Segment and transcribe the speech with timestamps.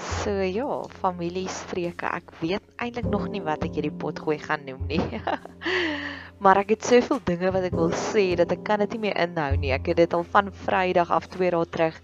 [0.00, 0.68] So ja,
[1.00, 2.08] familiestreke.
[2.12, 5.00] Ek weet eintlik nog nie wat ek hierdie pot gooi gaan noem nie.
[6.44, 9.16] maar ek het soveel dinge wat ek wil sê dat ek kan dit nie meer
[9.24, 9.72] inhou nie.
[9.76, 11.96] Ek het dit al van Vrydag af 2 dae terug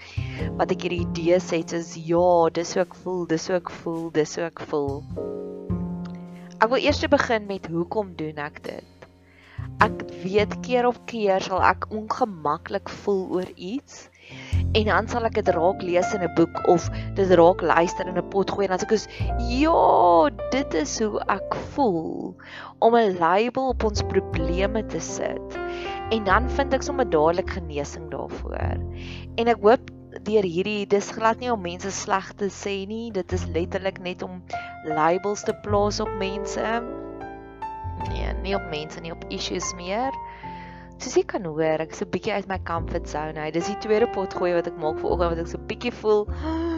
[0.56, 4.05] wat ek hierdie idee sê, soos ja, dis hoe ek voel, dis hoe ek voel,
[4.17, 5.00] dis hoe ek voel.
[6.56, 9.09] Ek wil eers begin met hoekom doen ek dit?
[9.84, 14.06] Ek weet keer op keer sal ek ongemaklik voel oor iets
[14.72, 18.19] en dan sal ek dit raak lees in 'n boek of dit raak luister in
[18.19, 19.08] 'n pot gooi en dan sê ek is
[19.48, 22.36] ja, dit is hoe ek voel
[22.78, 25.58] om 'n label op ons probleme te sit.
[26.10, 28.78] En dan vind ek sommer dadelik genesing daarvoor.
[29.36, 29.91] En ek hoop
[30.22, 34.22] deur hierdie dis glad nie om mense sleg te sê nie, dit is letterlik net
[34.22, 34.42] om
[34.84, 36.82] labels te plaas op mense.
[38.12, 40.12] Nee, nie op mense nie, op issues meer.
[40.96, 43.36] Soos jy kan hoor, ek is 'n bietjie uit my comfort zone.
[43.36, 45.92] Hy, dis die tweede pot gooi wat ek maak vir oggend wat ek so bietjie
[45.92, 46.24] voel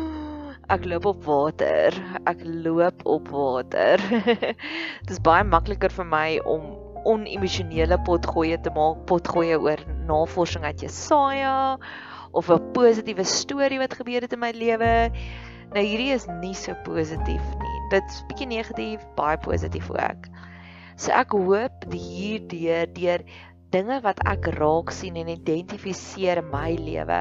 [0.74, 1.94] ek loop op water.
[2.26, 4.02] Ek loop op water.
[5.08, 6.66] dis baie makliker vir my om
[7.06, 9.80] onemosionele potgoeie te maak, potgoeie oor
[10.10, 11.78] navorsing uit Jesaja
[12.34, 14.92] of 'n positiewe storie wat gebeur het in my lewe.
[15.74, 17.78] Nou hierdie is nie so positief nie.
[17.94, 20.26] Dit's bietjie negatief, baie positief ook.
[20.96, 23.22] So ek hoop hierdeur deur
[23.74, 27.20] dinge wat ek raak sien en identifiseer in my lewe,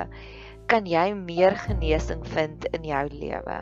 [0.72, 3.58] kan jy meer genesing vind in jou lewe.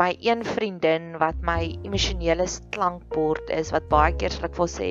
[0.00, 4.90] My een vriendin wat my emosionele klankbord is wat baie keer sal ek vir sê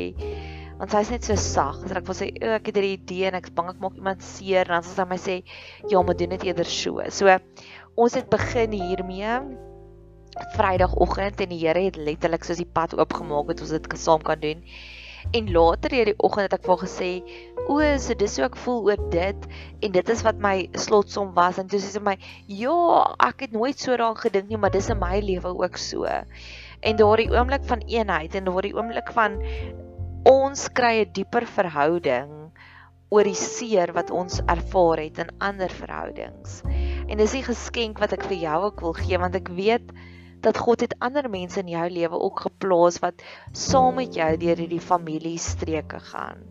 [0.79, 3.35] want sy's net so sag, as ek vir sê o, ek het hierdie idee en
[3.35, 5.35] ek's bang ek maak iemand seer en dan sal sy my sê
[5.91, 7.03] ja, maar doen dit eerder so.
[7.11, 7.33] So
[7.99, 9.33] ons het begin hiermee
[10.55, 14.39] Vrydagoggend en die Here het letterlik soos die pad oopgemaak het ons dit saam kan
[14.39, 14.63] doen.
[15.31, 17.11] En later hierdie oggend het ek vir gesê,
[17.67, 19.47] "O, so dis hoe ek voel oor dit
[19.81, 23.51] en dit is wat my slotsom was." En toe sê sy my, "Ja, ek het
[23.51, 26.05] nooit so daaraan gedink nie, maar dis in my lewe ook so."
[26.81, 29.41] En daardie oomblik van eenheid en daardie oomblik van
[30.25, 32.51] ons kry 'n dieper verhouding
[33.09, 36.61] oor die seer wat ons ervaar het in ander verhoudings.
[37.09, 39.91] En dis 'n geskenk wat ek vir jou ook wil gee want ek weet
[40.45, 44.63] dat God het ander mense in jou lewe ook geplaas wat saam met jou deur
[44.63, 46.45] hierdie familiestreke gaan.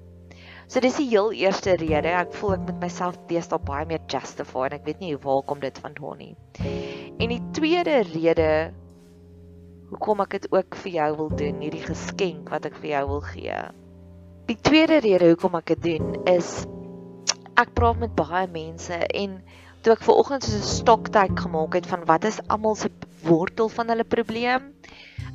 [0.68, 2.10] So dis die heel eerste rede.
[2.12, 5.62] Ek voel ek met myself deesdae baie meer justify en ek weet nie waar kom
[5.64, 6.34] dit vandaan nie.
[7.16, 8.50] En die tweede rede
[9.88, 13.22] hoekom ek dit ook vir jou wil doen, hierdie geskenk wat ek vir jou wil
[13.30, 13.62] gee.
[14.50, 16.66] Die tweede rede hoekom ek dit doen is
[17.58, 19.40] ek praat met baie mense en
[19.82, 22.90] toe ek ver oggend so 'n stoktyk gemaak het van wat is almal se
[23.22, 24.72] wortel van hulle probleem,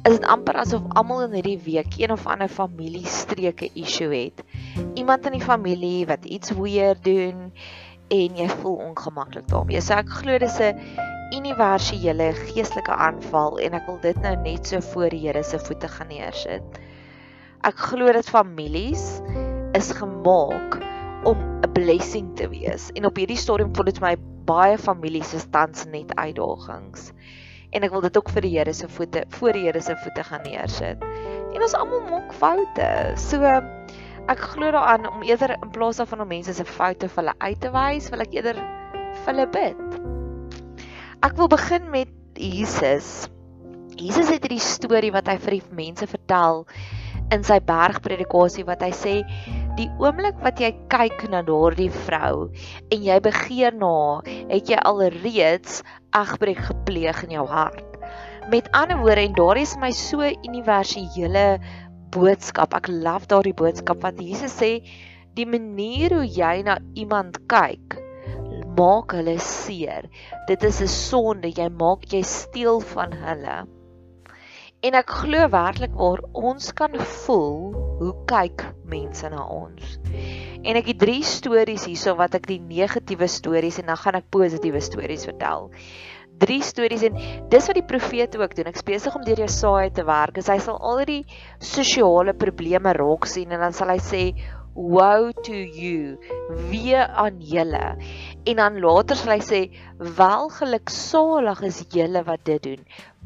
[0.04, 4.44] is dit amper asof almal in hierdie week een of ander familiestreke issue het.
[5.00, 7.51] Iemand in die familie wat iets weer doen
[8.12, 9.81] en jy voel ongemaklik daarmee.
[9.81, 10.75] So ek glo dis 'n
[11.34, 15.88] universele geestelike aanval en ek wil dit nou net so voor die Here se voete
[15.88, 16.80] gaan neersit.
[17.63, 19.22] Ek glo dat families
[19.74, 20.78] is gemaak
[21.24, 22.92] om 'n blessing te wees.
[22.94, 27.12] En op hierdie stadium voel dit vir my baie families se tans net uitdagings.
[27.74, 30.24] En ek wil dit ook vir die Here se voete voor die Here se voete
[30.28, 31.04] gaan neersit.
[31.54, 32.90] En ons almal maak foute.
[33.18, 33.42] So
[34.30, 37.62] ek glo daaraan om eerder in plaas daarvan om mense se foute vir hulle uit
[37.62, 38.60] te wys, wil ek eerder
[39.24, 39.98] vir hulle bid.
[41.24, 43.30] Ek wil begin met Jesus.
[43.98, 46.63] Jesus het hierdie storie wat hy vir die mense vertel
[47.33, 49.15] in sy bergpredikasie wat hy sê
[49.77, 52.50] die oomblik wat jy kyk na daardie vrou
[52.94, 55.81] en jy begeer na haar, het jy alreeds
[56.13, 57.97] egbreek gepleeg in jou hart.
[58.51, 61.47] Met ander woorde en daar is my so universele
[62.13, 62.75] boodskap.
[62.77, 64.75] Ek love daardie boodskap wat Jesus sê
[65.33, 67.97] die manier hoe jy na iemand kyk
[68.77, 70.09] maak hulle seer.
[70.47, 71.50] Dit is 'n sonde.
[71.50, 73.57] Jy maak jy steel van hulle.
[74.83, 79.94] En ek glo werklik waar ons kan voel hoe kyk mense na ons.
[80.59, 84.27] En ek het drie stories hierso wat ek die negatiewe stories en dan gaan ek
[84.35, 85.69] positiewe stories vertel.
[86.44, 87.15] Drie stories en
[87.53, 88.74] dis wat die profete ook doen.
[88.74, 90.41] Ek besig om deur Jesaja te werk.
[90.44, 91.21] Hy sal al die
[91.63, 94.25] sosiale probleme raak sien en dan sal hy sê
[94.75, 96.18] woe to you
[96.71, 97.94] wie aan julle
[98.50, 99.59] en dan later sal hy sê
[100.18, 102.81] welgeluksalig is julle wat dit doen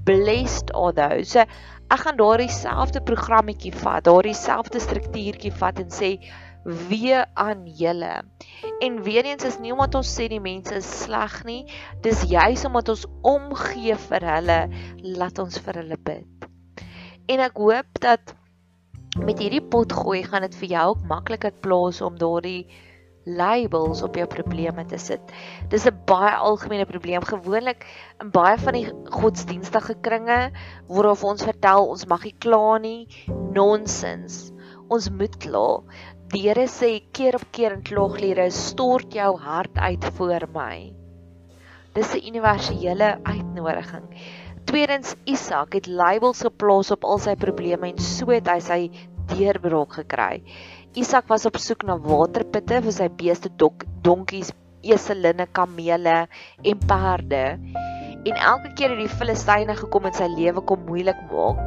[0.07, 1.29] blessed are those.
[1.35, 1.45] So
[1.93, 6.17] ek gaan daardie selfde programmetjie vat, daardie selfde struktuurtjie vat en sê
[6.67, 8.23] wee aan julle.
[8.83, 11.61] En weer eens is nie omdat ons sê die mense is sleg nie,
[12.03, 14.59] dis juis omdat ons omgee vir hulle,
[15.19, 16.49] laat ons vir hulle bid.
[17.27, 18.35] En ek hoop dat
[19.17, 22.67] met hierdie pot gooi gaan dit vir jou ook makliker plaas om daardie
[23.27, 25.21] labels op jou probleme te sit.
[25.69, 27.21] Dis 'n baie algemene probleem.
[27.21, 27.85] Gewoonlik
[28.21, 30.51] in baie van die godsdienstige kringe
[30.87, 33.07] word ons vertel ons mag nie kla nie.
[33.53, 34.51] Nonsens.
[34.89, 35.83] Ons moet kla.
[36.31, 40.93] Die Here sê keer op keer in klaagliedere stort jou hart uit voor my.
[41.93, 44.07] Dis 'n universele uitnodiging.
[44.65, 48.91] Tweedens Isak het labels geplaas op al sy probleme en so het hy sy
[49.31, 50.43] deurbraak gekry.
[50.95, 56.27] Isak was op soek na waterputte vir sy beeste, dok, donkies, eselinne, kamele
[56.63, 57.43] en perde.
[58.27, 61.59] En elke keer het die Filistyne gekom en sy lewe kom moeilik maak,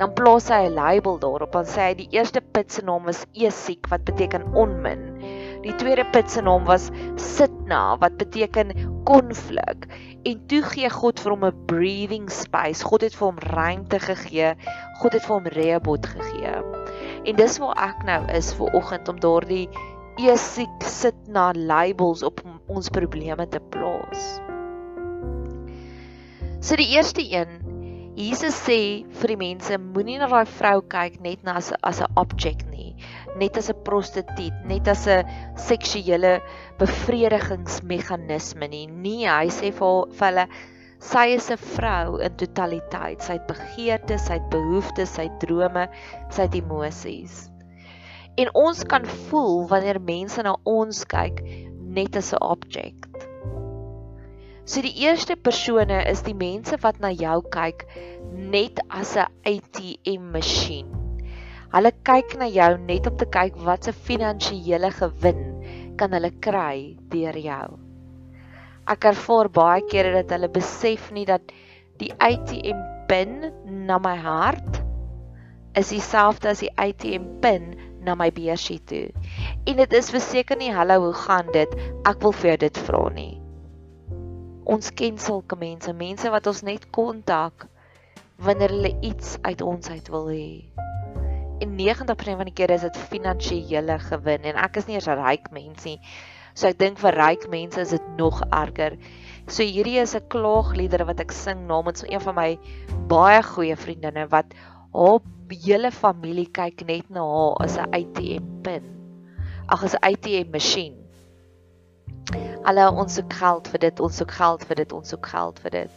[0.00, 3.24] dan plaas hy 'n label daarop en sê hy die eerste put se naam was
[3.32, 5.06] Esek wat beteken onmin.
[5.62, 8.74] Die tweede put se naam was Sitna wat beteken
[9.04, 9.86] konflik.
[10.24, 12.84] En toe gee God vir hom 'n breathing space.
[12.84, 14.54] God het vir hom ruimte gegee.
[15.00, 16.81] God het vir hom Rehobot gegee.
[17.22, 19.68] En dis waar ek nou is vir oggend om daardie
[20.18, 24.24] esiek sit na labels op ons probleme te plaas.
[26.62, 27.60] So die eerste een,
[28.18, 32.10] Jesus sê vir die mense moenie na daai vrou kyk net na as as 'n
[32.20, 32.92] object nie,
[33.40, 35.24] net as 'n prostituut, net as 'n
[35.56, 36.42] seksuele
[36.78, 38.86] bevredigingsmeganisme nie.
[38.86, 40.46] Nee, hy sê vir vir hulle
[41.02, 43.24] Sy is 'n vrou in totaliteit.
[43.26, 45.88] Sy het begeertes, sy het behoeftes, sy het drome,
[46.30, 47.40] sy het emosies.
[48.38, 51.42] En ons kan voel wanneer mense na ons kyk
[51.98, 53.26] net as 'n object.
[54.64, 57.82] So die eerste persone is die mense wat na jou kyk
[58.30, 60.86] net as 'n ATM masjien.
[61.74, 65.48] Hulle kyk na jou net om te kyk wat se finansiële gewin
[65.98, 67.81] kan hulle kry deur jou
[68.90, 71.52] ek ervaar baie kere dat hulle besef nie dat
[72.00, 73.52] die ATM pin
[73.86, 74.80] na my hart
[75.78, 77.72] is dieselfde as die ATM pin
[78.02, 79.06] na my beursie toe.
[79.66, 81.70] En dit is verseker nie hallo hoe gaan dit?
[82.08, 83.34] Ek wil vir jou dit vra nie.
[84.72, 87.66] Ons ken sulke mense, mense wat ons net kontak
[88.42, 90.50] wanneer hulle iets uit ons uit wil hê.
[91.62, 95.50] En 90% van die kere is dit finansiële gewin en ek is nie 'n ryk
[95.54, 95.98] mens nie.
[96.54, 98.98] So ek dink vir ryk mense is dit nog erger.
[99.48, 102.58] So hierdie is 'n klaagliedere wat ek sing namens een van my
[103.08, 104.54] baie goeie vriendinne wat
[104.92, 105.20] haar
[105.52, 108.84] hele familie kyk net na haar as 'n ATM pin.
[109.68, 110.96] Ag as 'n ATM masjien.
[112.64, 115.70] Hulle ons soek geld vir dit, ons soek geld vir dit, ons soek geld vir
[115.70, 115.90] dit.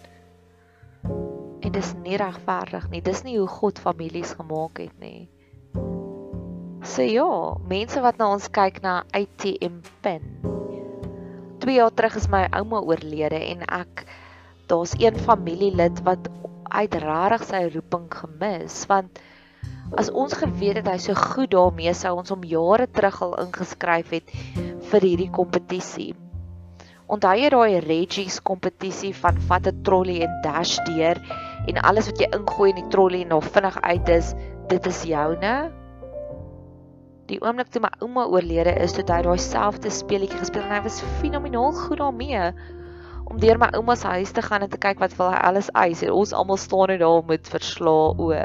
[1.61, 3.01] En dis nie regverdig nie.
[3.01, 5.29] Dis nie hoe God families gemaak het nie.
[6.95, 7.27] So ja,
[7.67, 10.21] mense wat na ons kyk na ATM pin.
[11.59, 14.05] 2 jaar terug is my ouma oorlede en ek
[14.71, 16.29] daar's een familielid wat
[16.71, 19.19] uit rarig sy roeping gemis want
[19.99, 24.15] as ons geweet het hy so goed daarmee sou ons hom jare terug al ingeskryf
[24.15, 24.35] het
[24.93, 26.13] vir hierdie kompetisie.
[27.11, 31.19] Onthou jy daai Reggie's kompetisie van vat 'n trolley en dash deur
[31.67, 34.37] en alles wat jy ingooi in die trolley en nou vinnig uit is,
[34.71, 35.57] dit is joune?
[37.29, 40.81] Die oomblik toe my ouma oorlede is, het hy daai selfde speletjie gespeel en hy
[40.85, 42.51] was fenomenaal goed daarmee.
[43.25, 45.69] om deur my ouma se huis te gaan en te kyk wat wil hy alles
[45.81, 48.43] eis en ons almal staan net daar met verslae oë.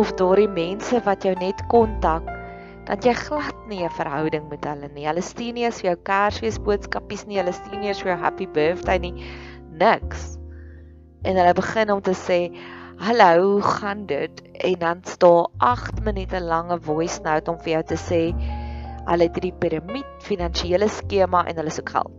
[0.00, 2.30] Of daardie mense wat jou net kontak
[2.88, 5.06] dat jy glad nie 'n verhouding met hulle nie.
[5.06, 8.20] Hulle stuur nie eens vir jou Kersfees boodskapies nie, hulle stuur nie eens vir jou
[8.20, 9.14] happy birthday nie.
[9.78, 10.38] Niks.
[11.24, 12.52] En hulle begin om te sê,
[12.96, 17.82] "Hallo, hoe gaan dit?" En dan staan 8 minute lange voice note om vir jou
[17.82, 18.20] te sê,
[19.04, 22.12] hulle het hierdie piramide finansiële skema en hulle soek geld.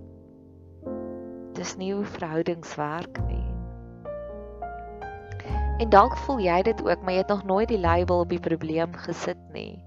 [1.56, 3.46] Dis nie hoe verhoudings werk nie.
[5.80, 8.40] En dalk voel jy dit ook, maar jy het nog nooit die label op die
[8.40, 9.80] probleem gesit nie.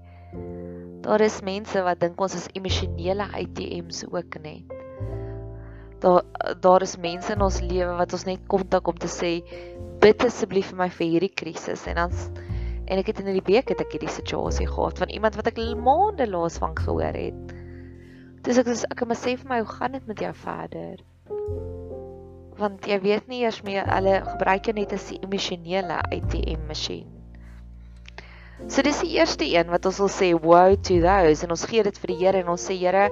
[1.05, 4.75] Daar is mense wat dink ons is emosionele ATMs ook net.
[5.99, 6.23] Daar
[6.59, 9.31] daar is mense in ons lewe wat ons net kontak om te sê
[9.99, 12.13] bid asseblief vir my vir hierdie krisis en dan
[12.89, 15.59] en ek het in die week het ek hierdie situasie gehad van iemand wat ek
[15.77, 17.53] maande laas van gehoor het.
[18.47, 21.03] Dis ek sê ek moet sê vir my hoe gaan dit met jou verder?
[22.59, 27.07] Want jy weet nie eers meer hulle gebruik jou net as 'n emosionele ATM masjien.
[28.67, 31.83] So dis die eerste een wat ons wil sê woe to those en ons gee
[31.83, 33.09] dit vir die Here en ons sê Here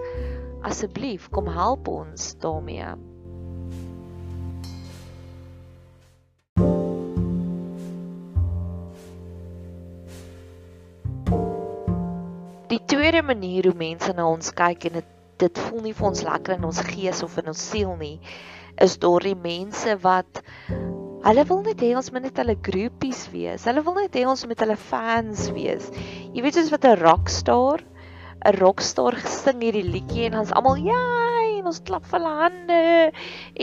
[0.63, 3.06] asseblief kom help ons daarmee.
[12.77, 16.21] Die tweede manier hoe mense na ons kyk en dit dit voel nie vir ons
[16.25, 18.15] lekker in ons gees of in ons siel nie
[18.85, 20.41] is deur die mense wat
[21.25, 23.65] Hulle wil net hê ons moet net hulle groepies wees.
[23.67, 25.89] Hulle wil net hê ons moet hulle fans wees.
[26.31, 27.81] Jy weet soos wat 'n rockstar,
[28.45, 31.01] 'n rockstar sing hierdie liedjie en ons almal ja,
[31.67, 32.79] ons klap vir hulle hande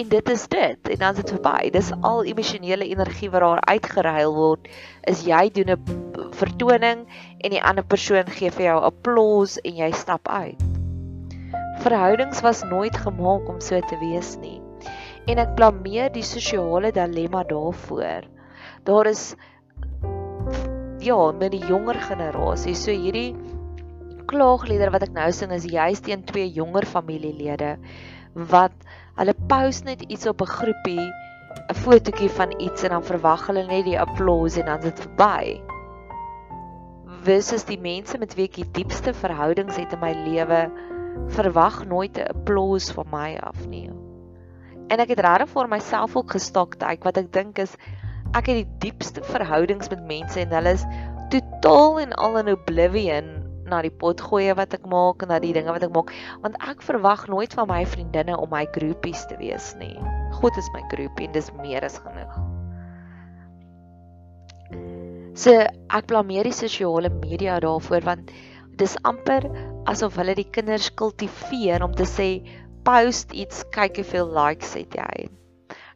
[0.00, 1.70] en dit is dit en dan is dit verby.
[1.74, 4.68] Dis al emosionele energie wat daar uitgeruil word.
[5.10, 7.06] Is jy doen 'n vertoning
[7.40, 10.60] en die ander persoon gee vir jou applous en jy stap uit.
[11.84, 14.60] Verhoudings was nooit gemaak om so te wees nie
[15.30, 18.26] en ek blameer die sosiale dilemma daarvoor.
[18.84, 19.34] Daar is
[21.04, 23.34] ja, met die jonger generasie, so hierdie
[24.34, 27.76] klaagliedere wat ek nou sing is juis teen twee jonger familielede
[28.34, 28.74] wat
[29.14, 31.06] hulle post net iets op 'n groepie,
[31.70, 35.00] 'n fotootjie van iets en dan verwag hulle net die applous en dan is dit
[35.00, 35.60] verby.
[37.22, 40.70] Versus die mense met wie ek die diepste verhoudings het in my lewe,
[41.28, 43.90] verwag nooit 'n applous van my af nie.
[44.88, 47.76] En ek het regtig vir myself ook gestok tyd wat ek dink is
[48.34, 50.84] ek het die diepste verhoudings met mense en hulle is
[51.30, 55.52] totaal en al in oblivion na die pot gooi wat ek maak en na die
[55.56, 59.38] dinge wat ek maak want ek verwag nooit van my vriendinne om my groepies te
[59.40, 59.94] wees nie.
[60.40, 62.34] God is my groepie en dis meer as genoeg.
[65.34, 68.34] So ek blameer die sosiale media daarvoor want
[68.78, 69.46] dis amper
[69.90, 72.28] asof hulle die kinders kultiveer om te sê
[72.84, 75.28] post iets, kyk hoeveel likes het jy.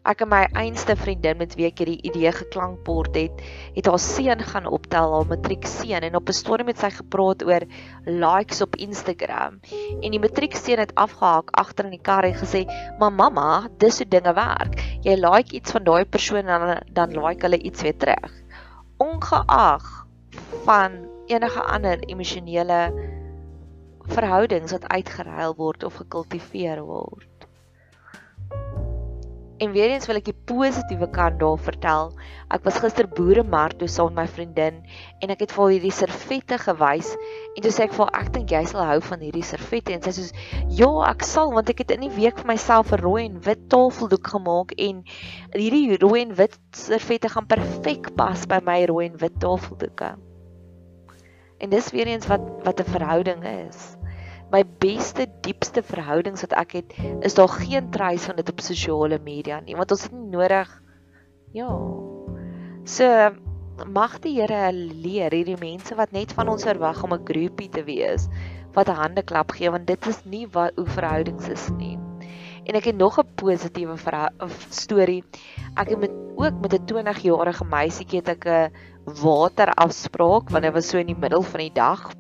[0.09, 3.43] Ek en my einste vriendin met wie ek hierdie idee geklankbord het,
[3.75, 7.67] het haar seun gaan optel, haar matriekseun en op 'n storie met sy gepraat oor
[8.07, 9.61] likes op Instagram.
[10.00, 12.65] En die matriekseun het afgehaak agter in die kar en gesê:
[12.99, 14.81] "Maar mamma, dis hoe dinge werk.
[15.05, 18.33] Jy like iets van daai persoon en dan dan like hulle iets weer terug."
[18.97, 20.07] Ongeag
[20.65, 22.93] van enige ander emosionele
[24.09, 27.38] verhoudings wat uitgeruil word of gekultiveer word.
[29.59, 32.12] En weer eens wil ek die positiewe kant daar vertel.
[32.55, 34.77] Ek was gister boeremark toe saam met my vriendin
[35.19, 38.31] en ek het vir haar hierdie servette gewys en toe sê ek vir haar ek
[38.37, 40.47] dink jy sal hou van hierdie servette en sy sê
[40.79, 43.67] ja, ek sal want ek het in die week vir myself 'n rooi en wit
[43.75, 45.03] tafeldoek gemaak en
[45.59, 50.15] hierdie rooi en wit servette gaan perfek pas by my rooi en wit tafeldoeke.
[51.59, 53.98] En dis weer eens wat wat 'n verhouding is
[54.52, 56.95] my beste diepste verhoudings wat ek het,
[57.26, 60.71] is daar geen treis van dit op sosiale media nie, want ons het nie nodig
[61.57, 61.69] ja.
[62.88, 63.07] So
[63.87, 67.85] mag die Here leer hierdie mense wat net van ons verwag om 'n groepie te
[67.85, 68.28] wees,
[68.75, 71.99] wat 'n hande klap gee want dit is nie wat hoe verhoudings is nie.
[72.67, 73.97] En ek het nog 'n positiewe
[74.71, 75.25] storie.
[75.76, 78.73] Ek het met ook met 'n 20-jarige meisietjie het ek 'n
[79.05, 82.11] waterafspraak want dit was so in die middel van die dag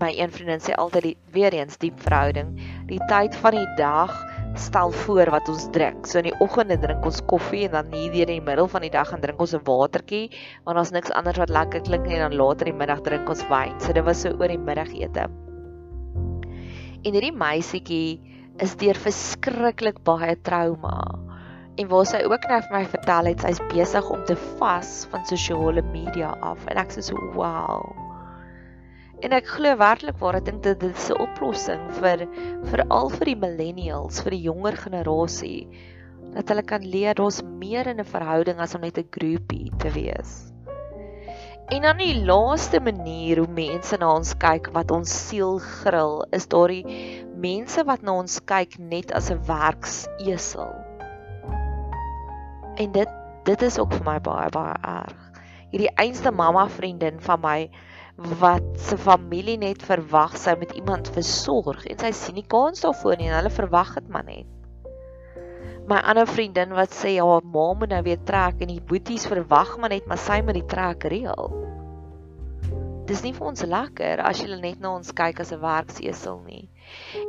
[0.00, 2.54] my een vriendin sê altyd die, weer eens diep verhouding.
[2.88, 4.12] Die tyd van die dag
[4.60, 6.06] stel voor wat ons drink.
[6.06, 8.92] So in die oggende drink ons koffie en dan hier in die middel van die
[8.92, 10.28] dag gaan drink ons 'n watertjie
[10.64, 13.28] want daar's niks anders wat lekker klink nie en dan later in die middag drink
[13.28, 13.80] ons wyn.
[13.80, 15.28] So dit was so oor die middagete.
[17.02, 18.20] En hierdie meisietjie
[18.58, 21.18] is deur verskriklik baie trauma.
[21.80, 25.24] En waar sy ook nou vir my vertel het, sy's besig om te vas van
[25.24, 28.11] sosiale media af en ek sê so wow.
[29.22, 32.26] En ek glo werklik waar ek dink dit is 'n oplossing vir
[32.70, 35.68] vir al vir die millennials, vir die jonger generasie
[36.32, 39.90] dat hulle kan leer daar's meer in 'n verhouding as om net 'n groepie te
[39.94, 40.52] wees.
[41.70, 46.46] En dan die laaste manier hoe mense na ons kyk wat ons siel gril, is
[46.46, 46.84] daardie
[47.36, 50.74] mense wat na ons kyk net as 'n werksesel.
[52.76, 53.08] En dit
[53.44, 55.32] dit is ook vir my baie baie erg.
[55.70, 57.70] Hierdie einste mamma vriendin van my
[58.40, 63.18] wat se familie net verwag sy met iemand versorg en sy sien nie kans daarvoor
[63.18, 64.48] nie en hulle verwag dit maar net.
[65.90, 69.74] My ander vriendin wat sê haar ma moet nou weer trek en die boeties verwag
[69.82, 71.50] maar net maar sy moet die trek reël.
[73.10, 76.68] Dis nie vir ons lekker as jy net na ons kyk as 'n werksesel nie.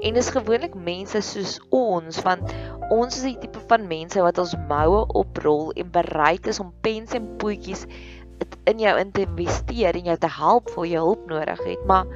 [0.05, 2.53] En dis gewoonlik mense soos ons want
[2.91, 7.17] ons is die tipe van mense wat ons moue oprol en bereid is om pens
[7.17, 7.88] en poetjies
[8.71, 12.07] in jou in te investeer en jou te help vir jy hulp nodig het, maar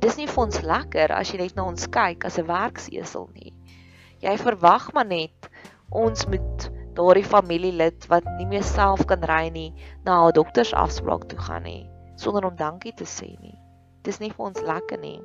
[0.00, 3.52] dis nie vir ons lekker as jy net na ons kyk as 'n werksesel nie.
[4.20, 5.50] Jy verwag maar net
[5.90, 9.72] ons moet daardie familielid wat nie meer self kan ry nie
[10.04, 11.88] na haar doktersafspraak toe gaan nie
[12.20, 13.56] sonder om dankie te sê nie.
[14.04, 15.18] Dis nie vir ons lekker nie.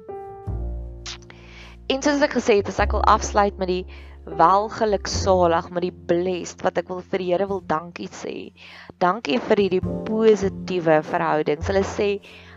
[1.92, 3.84] En soos ek gesê het, as ek wil afsluit met die
[4.26, 8.36] welgeluksalig met die blessed wat ek wil vir die Here wil dankie sê.
[9.02, 11.70] Dankie vir hierdie positiewe verhoudings.
[11.70, 12.10] Hulle sê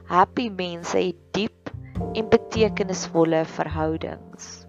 [0.09, 1.75] happy mense het diep
[2.15, 4.69] en betekenisvolle verhoudings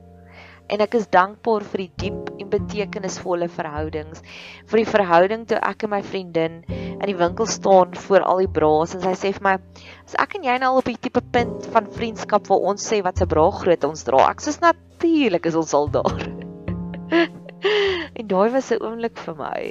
[0.70, 4.22] en ek is dankbaar vir die diep en betekenisvolle verhoudings.
[4.70, 8.52] Vir die verhouding toe ek en my vriendin in die winkel staan voor al die
[8.60, 9.56] braas en sy sê vir my,
[10.06, 13.02] "As ek en jy nou al op die tipe punt van vriendskap waar ons sê
[13.04, 16.39] wat se bra groot ons dra." Ek sê natuurlik is ons al daar.
[18.20, 19.62] en daai was 'n oomblik vir my.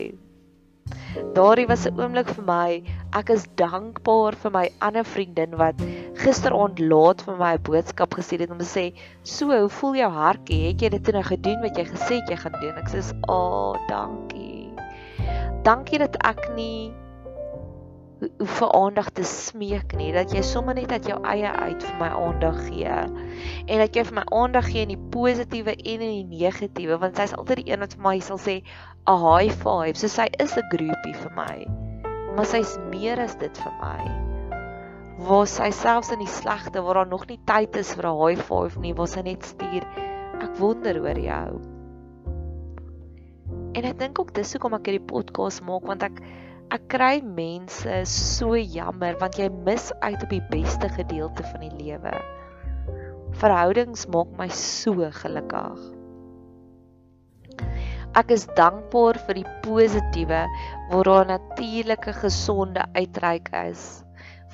[1.36, 2.82] Daardie was 'n oomblik vir my.
[3.20, 5.82] Ek is dankbaar vir my ander vriendin wat
[6.22, 8.84] gisteraand laat vir my 'n boodskap gestuur het om te sê,
[9.22, 10.62] "So, hoe voel jou hartjie?
[10.68, 12.98] Het jy dit toe nou gedoen wat jy gesê het jy gaan doen?" Ek sê,
[12.98, 14.74] "Ag, oh, dankie."
[15.62, 16.92] Dankie dat ek nie
[18.18, 20.10] hoe vir aandag te smeek nie.
[20.14, 22.96] Dat jy sommer net uit jou eie uit vir my aandag gee.
[23.66, 26.98] En dat jy vir my aandag gee in die positiewe en in die negatiewe.
[26.98, 28.56] Want sy's altyd die een wat vir my sal sê
[29.06, 29.94] 'n high five.
[29.94, 31.66] So sy is 'n groepie vir my.
[32.34, 34.02] Maar sy's meer as dit vir my.
[35.18, 38.42] Waar sy selfs in die slegte waar daar nog nie tyd is vir 'n high
[38.42, 39.86] five nie waar sy net stuur
[40.42, 41.60] ek wonder oor jou.
[43.74, 46.22] En ek dink ook dis hoekom ek hierdie podcast maak want ek
[46.68, 51.72] Ek kry mense so jammer want jy mis uit op die beste gedeelte van die
[51.78, 52.12] lewe.
[53.40, 55.80] Verhoudings maak my so gelukkig.
[58.20, 60.42] Ek is dankbaar vir die positiewe
[60.92, 63.88] waar daar natuurlike gesonde uitreik is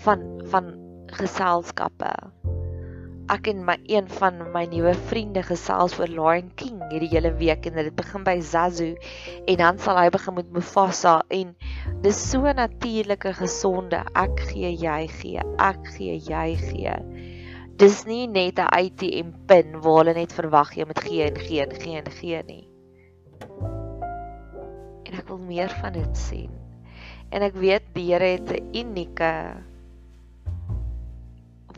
[0.07, 0.24] van
[0.55, 0.70] van
[1.18, 2.14] geselskappe
[3.32, 7.64] ek en my een van my nuwe vriende gesels oor Lion King hierdie hele week
[7.68, 8.90] en dit begin by Zazu
[9.48, 11.54] en dan sal hy begin met Mufasa en
[12.04, 14.02] dis so natuurlike gesonde.
[14.12, 16.96] Ek gee jy gee ek gee jy gee.
[17.80, 21.64] Dis nie net 'n ATM pin waar hulle net verwag jy moet gee en gee
[21.64, 22.64] en gee en gee nie.
[25.08, 26.52] En ek wil meer van dit sien.
[27.32, 29.32] En ek weet die Here het 'n unieke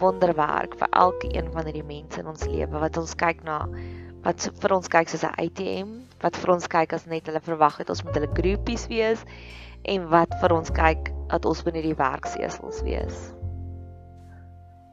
[0.00, 3.62] wonderwerk vir elke een van hierdie mense in ons lewe wat ons kyk na
[4.26, 5.90] wat vir ons kyk soos 'n ATM,
[6.22, 9.22] wat vir ons kyk as net hulle verwag het ons moet hulle groepies wees
[9.84, 13.32] en wat vir ons kyk dat ons binne die werksesels wees.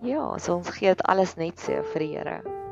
[0.03, 2.62] Ja, so ons gee dit alles net so vir die Here.